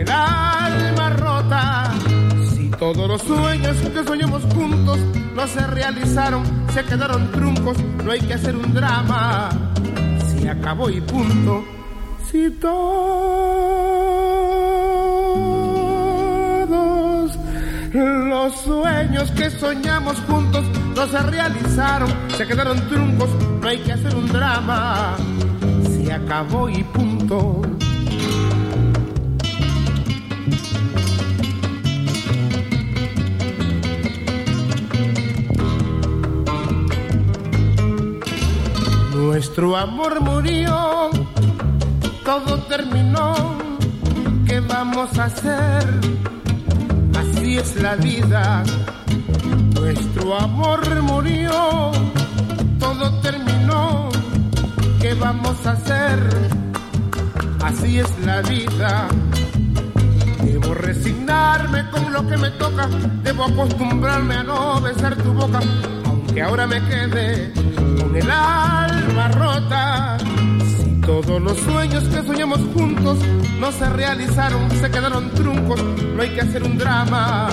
el 0.00 0.10
alma 0.10 1.10
rota. 1.10 1.92
Si 2.54 2.70
todos 2.70 3.08
los 3.08 3.22
sueños 3.22 3.76
que 3.76 4.04
soñamos 4.04 4.42
juntos 4.54 4.98
no 5.34 5.46
se 5.46 5.66
realizaron, 5.66 6.44
se 6.72 6.84
quedaron 6.84 7.30
truncos, 7.32 7.76
no 8.04 8.12
hay 8.12 8.20
que 8.20 8.34
hacer 8.34 8.56
un 8.56 8.72
drama. 8.72 9.48
Si 10.28 10.46
acabó 10.46 10.90
y 10.90 11.00
punto. 11.00 11.64
Si 12.30 12.50
todos 12.50 13.38
los 17.94 18.60
sueños 18.60 19.30
que 19.32 19.50
soñamos 19.50 20.18
juntos 20.28 20.64
no 20.94 21.06
se 21.06 21.18
realizaron, 21.22 22.10
se 22.36 22.46
quedaron 22.46 22.78
truncos, 22.88 23.30
no 23.60 23.68
hay 23.68 23.78
que 23.78 23.92
hacer 23.92 24.14
un 24.14 24.28
drama. 24.28 25.16
Se 25.88 26.12
acabó 26.12 26.68
y 26.68 26.82
punto. 26.84 27.62
Nuestro 39.58 39.76
amor 39.76 40.20
murió, 40.20 41.10
todo 42.24 42.62
terminó. 42.68 43.58
¿Qué 44.46 44.60
vamos 44.60 45.18
a 45.18 45.24
hacer? 45.24 46.00
Así 47.18 47.58
es 47.58 47.74
la 47.82 47.96
vida. 47.96 48.62
Nuestro 49.74 50.38
amor 50.38 51.02
murió, 51.02 51.90
todo 52.78 53.20
terminó. 53.20 54.10
¿Qué 55.00 55.14
vamos 55.14 55.66
a 55.66 55.72
hacer? 55.72 56.20
Así 57.60 57.98
es 57.98 58.16
la 58.24 58.40
vida. 58.42 59.08
Debo 60.44 60.72
resignarme 60.72 61.90
con 61.90 62.12
lo 62.12 62.24
que 62.28 62.36
me 62.36 62.50
toca, 62.52 62.86
debo 63.24 63.46
acostumbrarme 63.46 64.36
a 64.36 64.44
no 64.44 64.80
besar 64.80 65.16
tu 65.16 65.32
boca, 65.32 65.58
aunque 66.04 66.42
ahora 66.42 66.68
me 66.68 66.80
quede 66.84 67.57
con 67.98 68.16
el 68.16 68.30
alma 68.30 69.28
rota. 69.28 70.18
Si 70.76 71.00
todos 71.00 71.40
los 71.40 71.58
sueños 71.58 72.04
que 72.04 72.22
soñamos 72.22 72.60
juntos 72.74 73.18
no 73.60 73.72
se 73.72 73.88
realizaron, 73.90 74.70
se 74.70 74.90
quedaron 74.90 75.30
truncos, 75.34 75.82
no 75.82 76.22
hay 76.22 76.30
que 76.30 76.40
hacer 76.40 76.62
un 76.62 76.78
drama. 76.78 77.48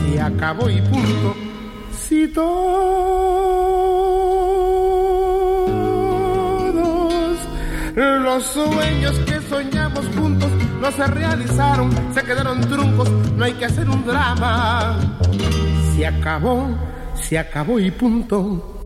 Si 0.00 0.18
acabó 0.18 0.68
y 0.70 0.80
punto. 0.82 1.36
Si 1.92 2.28
todos 2.28 2.70
los 7.96 8.44
sueños 8.44 9.18
que 9.26 9.40
soñamos 9.48 10.04
juntos 10.16 10.50
no 10.80 10.90
se 10.92 11.06
realizaron, 11.06 11.90
se 12.14 12.22
quedaron 12.22 12.60
truncos, 12.62 13.10
no 13.36 13.44
hay 13.44 13.52
que 13.54 13.66
hacer 13.66 13.88
un 13.88 14.04
drama. 14.06 15.18
Se 15.94 16.06
acabó, 16.06 16.68
se 17.14 17.38
acabó 17.38 17.78
y 17.78 17.90
punto. 17.90 18.79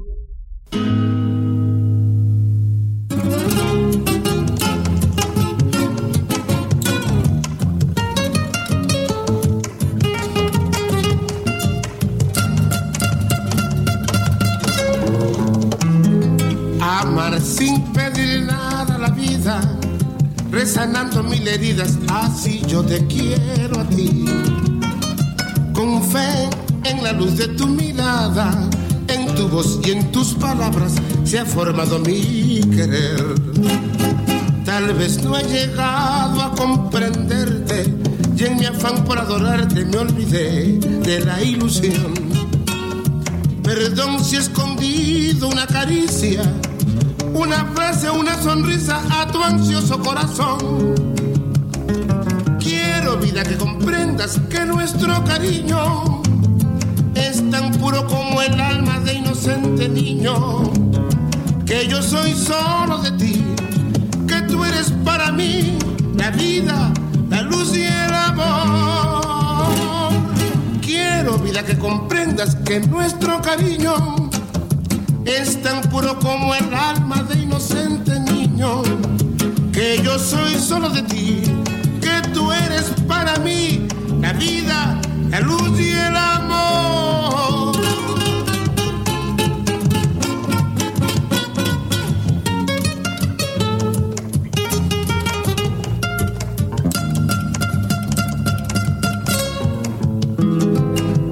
Sin 17.43 17.83
pedir 17.93 18.43
nada 18.43 18.97
a 18.97 18.99
la 18.99 19.09
vida, 19.09 19.59
resanando 20.51 21.23
mil 21.23 21.49
heridas, 21.49 21.99
así 22.13 22.63
yo 22.69 22.83
te 22.83 23.05
quiero 23.07 23.81
a 23.81 23.85
ti. 23.85 24.27
Con 25.73 26.03
fe 26.03 26.51
en 26.85 27.03
la 27.03 27.13
luz 27.13 27.39
de 27.39 27.49
tu 27.49 27.67
mirada, 27.67 28.53
en 29.09 29.35
tu 29.35 29.49
voz 29.49 29.81
y 29.85 29.93
en 29.93 30.13
tus 30.13 30.35
palabras 30.35 30.93
se 31.25 31.39
ha 31.39 31.47
formado 31.47 31.99
mi 31.99 32.61
querer. 32.61 33.25
Tal 34.67 34.93
vez 34.93 35.23
no 35.25 35.37
he 35.39 35.45
llegado 35.45 36.43
a 36.43 36.55
comprenderte 36.55 37.93
y 38.37 38.45
en 38.45 38.59
mi 38.59 38.67
afán 38.67 39.03
por 39.05 39.19
adorarte 39.19 39.85
me 39.87 39.97
olvidé 39.97 40.79
de 40.79 41.21
la 41.21 41.43
ilusión. 41.43 42.15
Perdón 43.63 44.23
si 44.23 44.37
he 44.37 44.41
escondido 44.41 45.49
una 45.49 45.67
caricia, 45.67 46.43
una 47.35 47.65
frase, 47.75 48.11
una 48.11 48.41
sonrisa 48.41 49.03
a 49.11 49.27
tu 49.27 49.43
ansioso 49.43 49.99
corazón. 49.99 50.95
Quiero, 52.61 53.17
vida, 53.19 53.43
que 53.43 53.57
comprendas 53.57 54.41
que 54.49 54.65
nuestro 54.65 55.23
cariño 55.25 56.23
es 57.15 57.51
tan 57.51 57.73
puro 57.73 58.07
como 58.07 58.41
el 58.41 58.59
alma 58.61 59.01
de 59.01 59.15
inocente 59.15 59.89
niño. 59.89 60.73
Que 61.67 61.89
yo 61.89 62.01
soy 62.03 62.35
solo 62.35 62.99
de 62.99 63.11
ti, 63.13 63.45
que 64.29 64.43
tú 64.43 64.65
eres 64.65 64.93
para 65.05 65.33
mí 65.33 65.77
la 66.17 66.31
vida, 66.31 66.93
la 67.31 67.43
luz 67.43 67.77
y 67.77 67.83
el 67.83 68.15
amor. 68.15 69.65
Quiero, 70.81 71.39
vida, 71.39 71.65
que 71.65 71.77
comprendas 71.79 72.55
que 72.57 72.81
nuestro 72.81 73.41
cariño 73.43 74.24
es 75.25 75.63
tan 75.63 75.81
puro 75.83 76.19
como 76.19 76.55
el 76.55 76.73
alma 76.75 77.23
de 77.23 77.43
inocente 77.43 78.21
niño. 78.21 78.83
Que 79.73 80.01
yo 80.03 80.19
soy 80.19 80.55
solo 80.55 80.89
de 80.91 81.03
ti, 81.03 81.43
que 82.01 82.29
tú 82.33 82.53
eres 82.53 82.93
para 83.09 83.37
mí 83.39 83.87
la 84.21 84.33
vida, 84.35 85.01
la 85.31 85.41
luz 85.41 85.81
y 85.81 85.91
el 85.91 86.17
amor. 86.17 87.77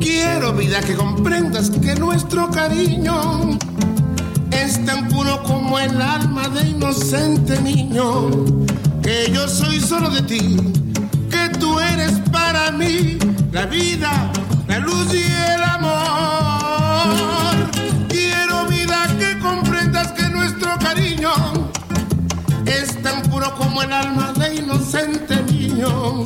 Quiero 0.01 0.53
vida 0.55 0.80
que 0.80 0.95
comprendas 0.95 1.70
que 1.70 1.95
nuestro 1.95 2.51
cariño 2.51 3.59
es 4.83 4.87
tan 4.87 5.09
puro 5.09 5.43
como 5.43 5.78
el 5.78 6.01
alma 6.01 6.49
de 6.49 6.70
inocente 6.70 7.61
niño, 7.61 8.30
que 9.03 9.30
yo 9.33 9.47
soy 9.47 9.80
solo 9.80 10.11
de 10.11 10.22
ti, 10.22 10.57
que 11.30 11.49
tú 11.59 11.78
eres 11.78 12.12
para 12.33 12.72
mí 12.72 13.18
la 13.53 13.66
vida, 13.66 14.33
la 14.66 14.78
luz 14.78 15.14
y 15.14 15.22
el 15.22 15.62
amor. 15.62 17.14
Quiero 18.09 18.66
vida 18.66 19.07
que 19.18 19.39
comprendas 19.39 20.12
que 20.12 20.28
nuestro 20.28 20.76
cariño 20.78 21.30
es 22.66 23.01
tan 23.03 23.22
puro 23.22 23.55
como 23.55 23.83
el 23.83 23.93
alma 23.93 24.33
de 24.33 24.57
inocente 24.57 25.43
niño, 25.45 26.24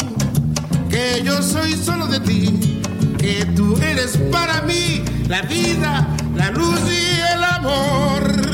que 0.88 1.22
yo 1.22 1.42
soy 1.42 1.74
solo 1.74 2.06
de 2.06 2.20
ti, 2.20 2.80
que 3.18 3.44
tú 3.56 3.76
eres 3.82 4.16
para 4.32 4.62
mí 4.62 5.04
la 5.28 5.42
vida, 5.42 6.08
la 6.34 6.50
luz 6.50 6.80
y 6.90 7.34
el 7.34 7.44
amor. 7.44 8.45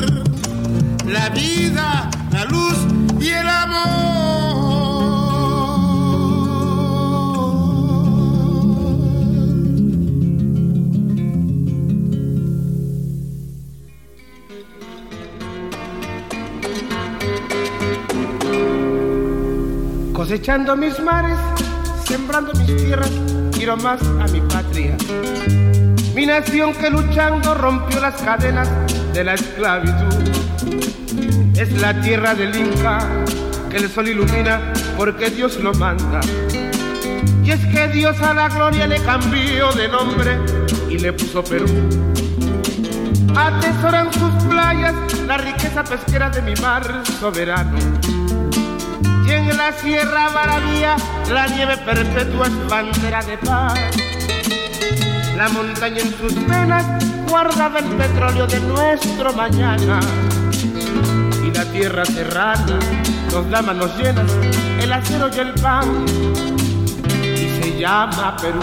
La 1.13 1.29
vida, 1.29 2.09
la 2.31 2.45
luz 2.47 2.79
y 3.21 3.29
el 3.29 3.47
amor. 3.47 3.83
Cosechando 20.15 20.77
mis 20.77 20.99
mares, 20.99 21.37
sembrando 22.07 22.55
mis 22.55 22.75
tierras, 22.75 23.11
quiero 23.53 23.77
más 23.77 24.01
a 24.03 24.29
mi 24.29 24.41
patria. 24.41 24.97
Mi 26.15 26.25
nación 26.25 26.73
que 26.73 26.89
luchando 26.89 27.53
rompió 27.53 28.01
las 28.01 28.15
cadenas 28.23 28.71
de 29.13 29.25
la 29.25 29.35
esclavitud. 29.35 30.31
Es 31.57 31.73
la 31.81 32.01
tierra 32.01 32.35
del 32.35 32.55
Inca 32.57 32.99
que 33.71 33.77
el 33.77 33.89
sol 33.91 34.09
ilumina 34.09 34.73
porque 34.97 35.31
Dios 35.31 35.59
lo 35.61 35.73
manda. 35.75 36.21
Y 37.45 37.51
es 37.51 37.61
que 37.67 37.89
Dios 37.89 38.21
a 38.21 38.35
la 38.35 38.49
gloria 38.49 38.87
le 38.87 39.01
cambió 39.03 39.73
de 39.73 39.89
nombre 39.89 40.39
y 40.89 40.99
le 40.99 41.13
puso 41.13 41.43
Perú. 41.45 41.67
Atesoran 43.37 44.13
sus 44.13 44.33
playas 44.45 44.95
la 45.27 45.39
riqueza 45.39 45.85
pesquera 45.85 46.31
de 46.31 46.43
mi 46.43 46.55
mar 46.61 47.03
soberano. 47.21 47.79
Y 49.27 49.31
en 49.31 49.57
la 49.57 49.73
Sierra 49.73 50.31
Maravilla 50.31 50.97
la 51.31 51.47
nieve 51.49 51.77
perpetua 51.79 52.47
es 52.47 52.69
bandera 52.69 53.23
de 53.23 53.39
paz. 53.39 53.79
La 55.43 55.49
montaña 55.49 55.99
en 55.99 56.17
sus 56.17 56.35
venas 56.47 56.85
guardaba 57.29 57.81
el 57.81 57.87
petróleo 57.97 58.47
de 58.47 58.61
nuestro 58.61 59.33
mañana. 59.33 59.99
Y 61.45 61.51
la 61.51 61.65
tierra 61.65 62.05
serrana 62.05 62.79
nos 63.33 63.51
da 63.51 63.61
manos 63.61 63.91
llenas, 63.99 64.31
el 64.81 64.93
acero 64.93 65.29
y 65.35 65.39
el 65.41 65.53
pan. 65.55 66.05
Y 67.25 67.61
se 67.61 67.77
llama 67.77 68.37
Perú. 68.37 68.61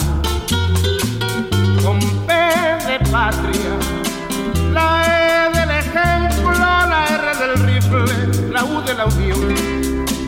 Con 1.83 1.99
P 2.25 2.33
de 2.33 2.99
patria, 3.11 3.73
la 4.71 5.03
E 5.03 5.59
del 5.59 5.71
ejemplo, 5.71 6.53
la 6.53 7.05
R 7.09 7.35
del 7.39 7.57
rifle, 7.65 8.51
la 8.53 8.63
U 8.63 8.81
de 8.83 8.93
la 8.93 9.05
unión. 9.05 9.53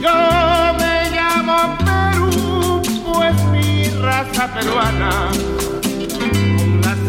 Yo 0.02 0.74
me 0.78 1.12
llamo 1.12 1.78
Perú, 1.78 2.82
pues 3.06 3.42
mi 3.54 3.88
raza 4.02 4.54
peruana 4.54 5.32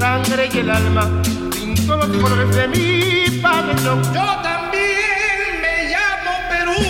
sangre 0.03 0.51
y 0.53 0.59
el 0.59 0.69
alma 0.69 1.09
pinto 1.55 1.97
los 1.97 2.09
colores 2.09 2.57
de 2.57 2.67
mi 2.67 3.39
pabellón. 3.41 4.03
Yo 4.13 4.27
también 4.43 5.61
me 5.65 5.75
llamo 5.93 6.33
Perú. 6.51 6.83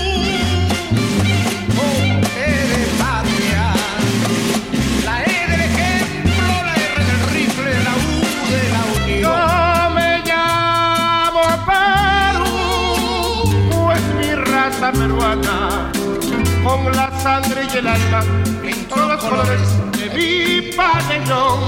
Con 1.76 2.04
E 2.40 2.52
de 2.70 2.82
patria, 3.02 3.64
la 5.04 5.16
E 5.24 5.38
del 5.50 5.62
ejemplo, 5.70 6.48
la 6.68 6.74
R 6.92 6.98
del 7.10 7.22
rifle, 7.34 7.72
la 7.88 7.94
U 8.08 8.14
de 8.50 8.62
la 8.74 8.82
unión. 8.96 9.20
Yo 9.26 9.36
me 9.96 10.10
llamo 10.28 11.44
Perú, 11.68 12.54
pues 13.72 14.04
mi 14.18 14.30
raza 14.52 14.88
peruana, 14.90 15.58
con 16.64 16.80
la 16.96 17.08
sangre 17.20 17.60
y 17.70 17.76
el 17.76 17.88
alma 17.88 18.20
pinto 18.62 18.96
los 18.96 19.22
colores 19.22 19.68
de 19.98 20.04
mi 20.16 20.72
pabellón. 20.74 21.60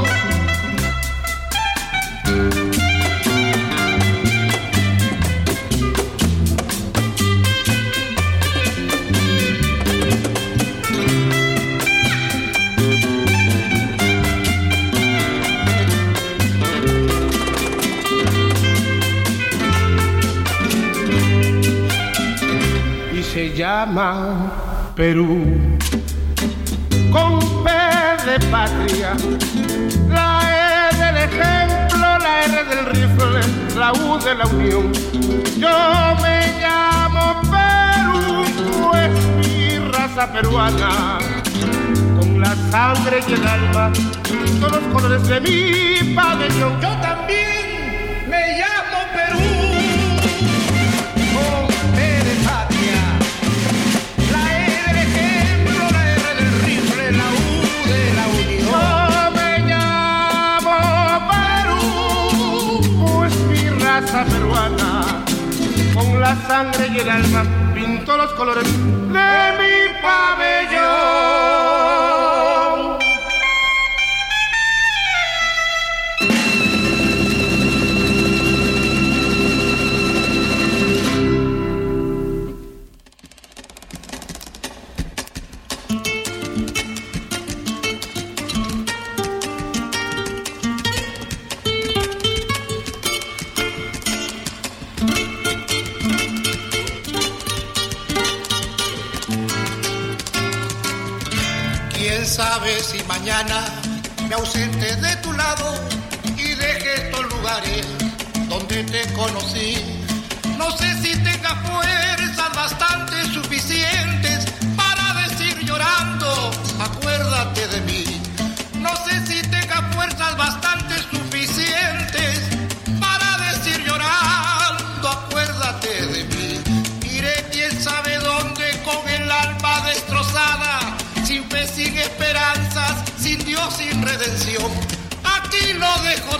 Llama 23.54 24.92
Perú. 24.96 25.42
Con 27.10 27.38
P 27.62 27.70
de 28.26 28.38
patria, 28.50 29.14
la 30.08 30.40
E 30.42 30.96
del 30.96 31.16
ejemplo, 31.28 31.83
R 32.42 32.64
del 32.64 32.86
rifle, 32.86 33.40
la 33.76 33.92
U 33.92 34.18
de 34.18 34.34
la 34.34 34.46
unión. 34.46 34.92
Yo 35.56 35.68
me 36.22 36.52
llamo 36.60 37.40
Perú, 37.50 38.44
pues 38.82 39.10
mi 39.38 39.78
raza 39.90 40.32
peruana, 40.32 41.18
con 42.18 42.40
la 42.40 42.54
sangre 42.70 43.20
y 43.26 43.32
el 43.32 43.46
alma, 43.46 43.92
con 44.60 44.70
los 44.72 44.82
colores 44.92 45.26
de 45.28 45.40
mi 45.40 46.14
pabellón. 46.14 46.80
Yo 46.80 46.90
también 47.00 47.53
la 66.18 66.36
sangre 66.46 66.88
y 66.88 66.98
el 66.98 67.08
alma, 67.08 67.44
pinto 67.74 68.16
los 68.16 68.32
colores 68.32 68.64
de 68.64 69.52
mi 69.58 70.02
pabellón. 70.02 71.63
Ausente 104.34 104.96
de 104.96 105.16
tu 105.16 105.32
lado 105.32 105.74
y 106.36 106.54
deje 106.54 106.94
estos 106.94 107.24
lugares 107.32 107.86
donde 108.48 108.82
te 108.84 109.12
conocí. 109.12 109.76
No 110.58 110.70
sé 110.76 110.92
si 111.02 111.16
tenga 111.22 111.54
fuerzas 111.62 111.83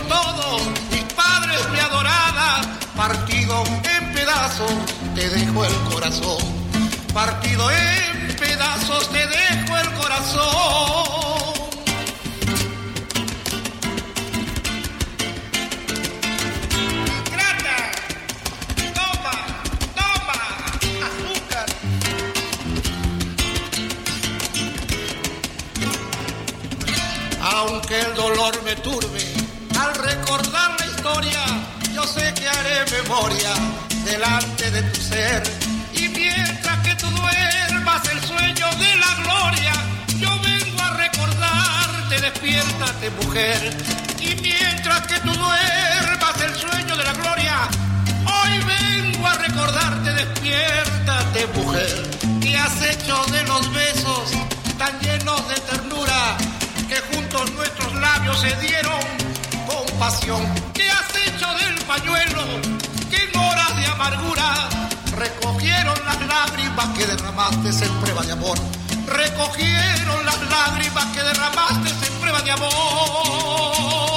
todo, 0.08 0.58
mis 0.90 1.02
padres 1.14 1.60
me 1.72 1.80
adorada, 1.80 2.60
partido 2.96 3.64
en 3.96 4.12
pedazos, 4.12 4.72
te 5.14 5.28
dejo 5.28 5.64
el 5.64 5.74
corazón, 5.92 6.38
partido 7.12 7.70
en 7.70 8.36
pedazos, 8.36 9.08
te 9.10 9.26
dejo 9.26 9.76
el 9.78 9.92
corazón. 9.94 11.04
Grata, 17.32 17.76
toma, 18.94 19.36
toma, 19.94 20.40
azúcar. 21.06 21.66
Aunque 27.42 28.00
el 28.00 28.14
dolor 28.14 28.62
me 28.64 28.74
turbe, 28.76 29.33
sé 32.06 32.34
que 32.34 32.48
haré 32.48 32.84
memoria 32.90 33.52
delante 34.04 34.70
de 34.70 34.82
tu 34.82 35.00
ser. 35.00 35.42
Y 35.94 36.08
mientras 36.08 36.78
que 36.80 36.94
tú 36.96 37.08
duermas 37.10 38.02
el 38.08 38.20
sueño 38.20 38.66
de 38.76 38.96
la 38.96 39.14
gloria, 39.22 39.72
yo 40.18 40.30
vengo 40.40 40.82
a 40.82 40.90
recordarte, 40.96 42.20
despiértate 42.20 43.10
mujer. 43.22 43.76
Y 44.20 44.34
mientras 44.42 45.06
que 45.06 45.18
tú 45.20 45.32
duermas 45.32 46.40
el 46.42 46.54
sueño 46.54 46.96
de 46.96 47.04
la 47.04 47.12
gloria, 47.12 47.56
hoy 48.26 48.52
vengo 48.74 49.26
a 49.26 49.34
recordarte, 49.34 50.12
despiértate 50.12 51.46
mujer. 51.54 52.10
¿Qué 52.42 52.56
has 52.56 52.82
hecho 52.82 53.24
de 53.32 53.42
los 53.44 53.72
besos 53.72 54.30
tan 54.78 54.98
llenos 55.00 55.48
de 55.48 55.54
ternura 55.70 56.36
que 56.88 57.00
juntos 57.14 57.50
nuestros 57.52 57.94
labios 57.94 58.40
se 58.40 58.54
dieron 58.56 59.00
con 59.66 59.98
pasión? 59.98 60.42
¿Qué 60.74 60.90
has 60.90 61.23
del 61.54 61.74
pañuelo 61.84 62.42
que 63.10 63.16
en 63.16 63.36
horas 63.38 63.76
de 63.76 63.86
amargura 63.86 64.68
recogieron 65.16 65.94
las 66.06 66.20
lágrimas 66.26 66.88
que 66.96 67.06
derramaste 67.06 67.84
en 67.84 67.92
prueba 68.00 68.22
de 68.22 68.32
amor? 68.32 68.58
Recogieron 69.06 70.24
las 70.24 70.40
lágrimas 70.48 71.04
que 71.14 71.22
derramaste 71.22 72.06
en 72.06 72.12
prueba 72.20 72.40
de 72.42 72.50
amor. 72.50 74.13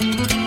Quieres 0.00 0.16
saber 0.16 0.39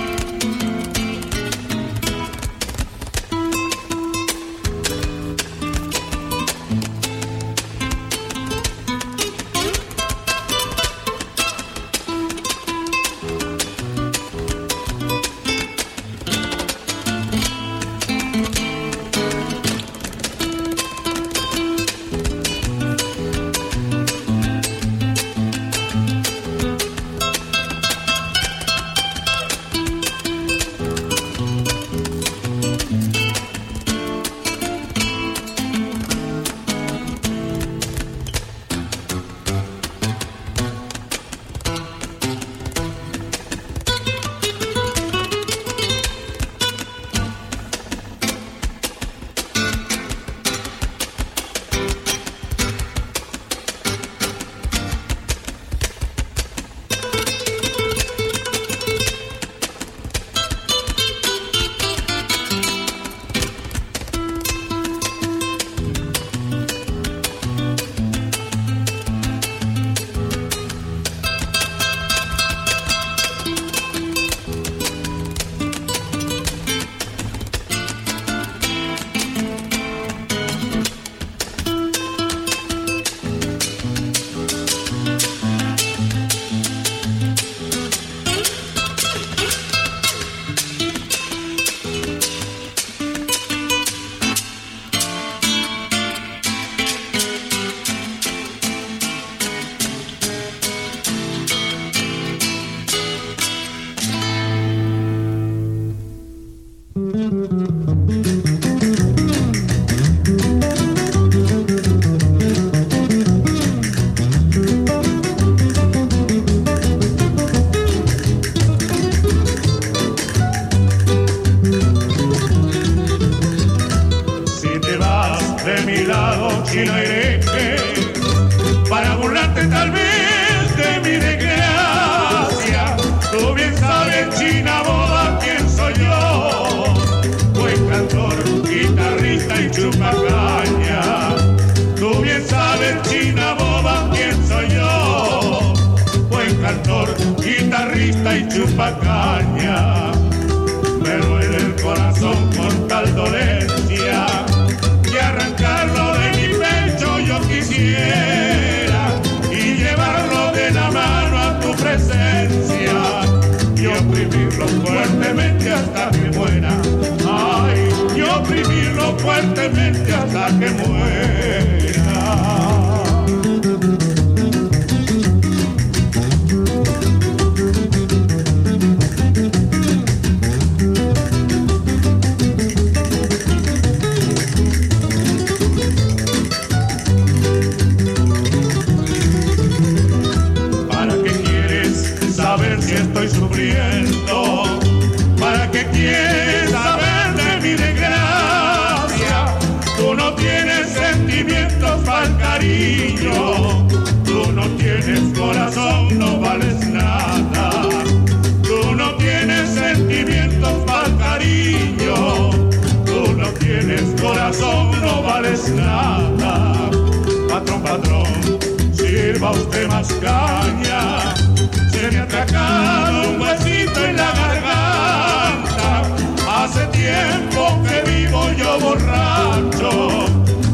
las 219.43 220.13
cañas. 220.13 221.43
Se 221.91 222.11
me 222.11 222.19
ha 222.19 222.23
atracado 222.23 223.29
un 223.29 223.41
huesito 223.41 224.05
en 224.05 224.15
la 224.15 224.31
garganta. 224.31 226.01
Hace 226.47 226.85
tiempo 226.87 227.81
que 227.83 228.09
vivo 228.09 228.51
yo 228.53 228.79
borracho. 228.79 230.25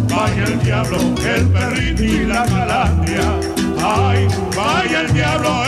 Vaya 0.07 0.43
el 0.43 0.59
diablo, 0.63 0.97
el 1.26 1.47
perrito 1.47 2.03
y 2.03 2.26
la 2.26 2.43
calandria. 2.45 3.39
Ay, 3.84 4.28
vaya 4.55 5.01
el 5.01 5.13
diablo, 5.13 5.65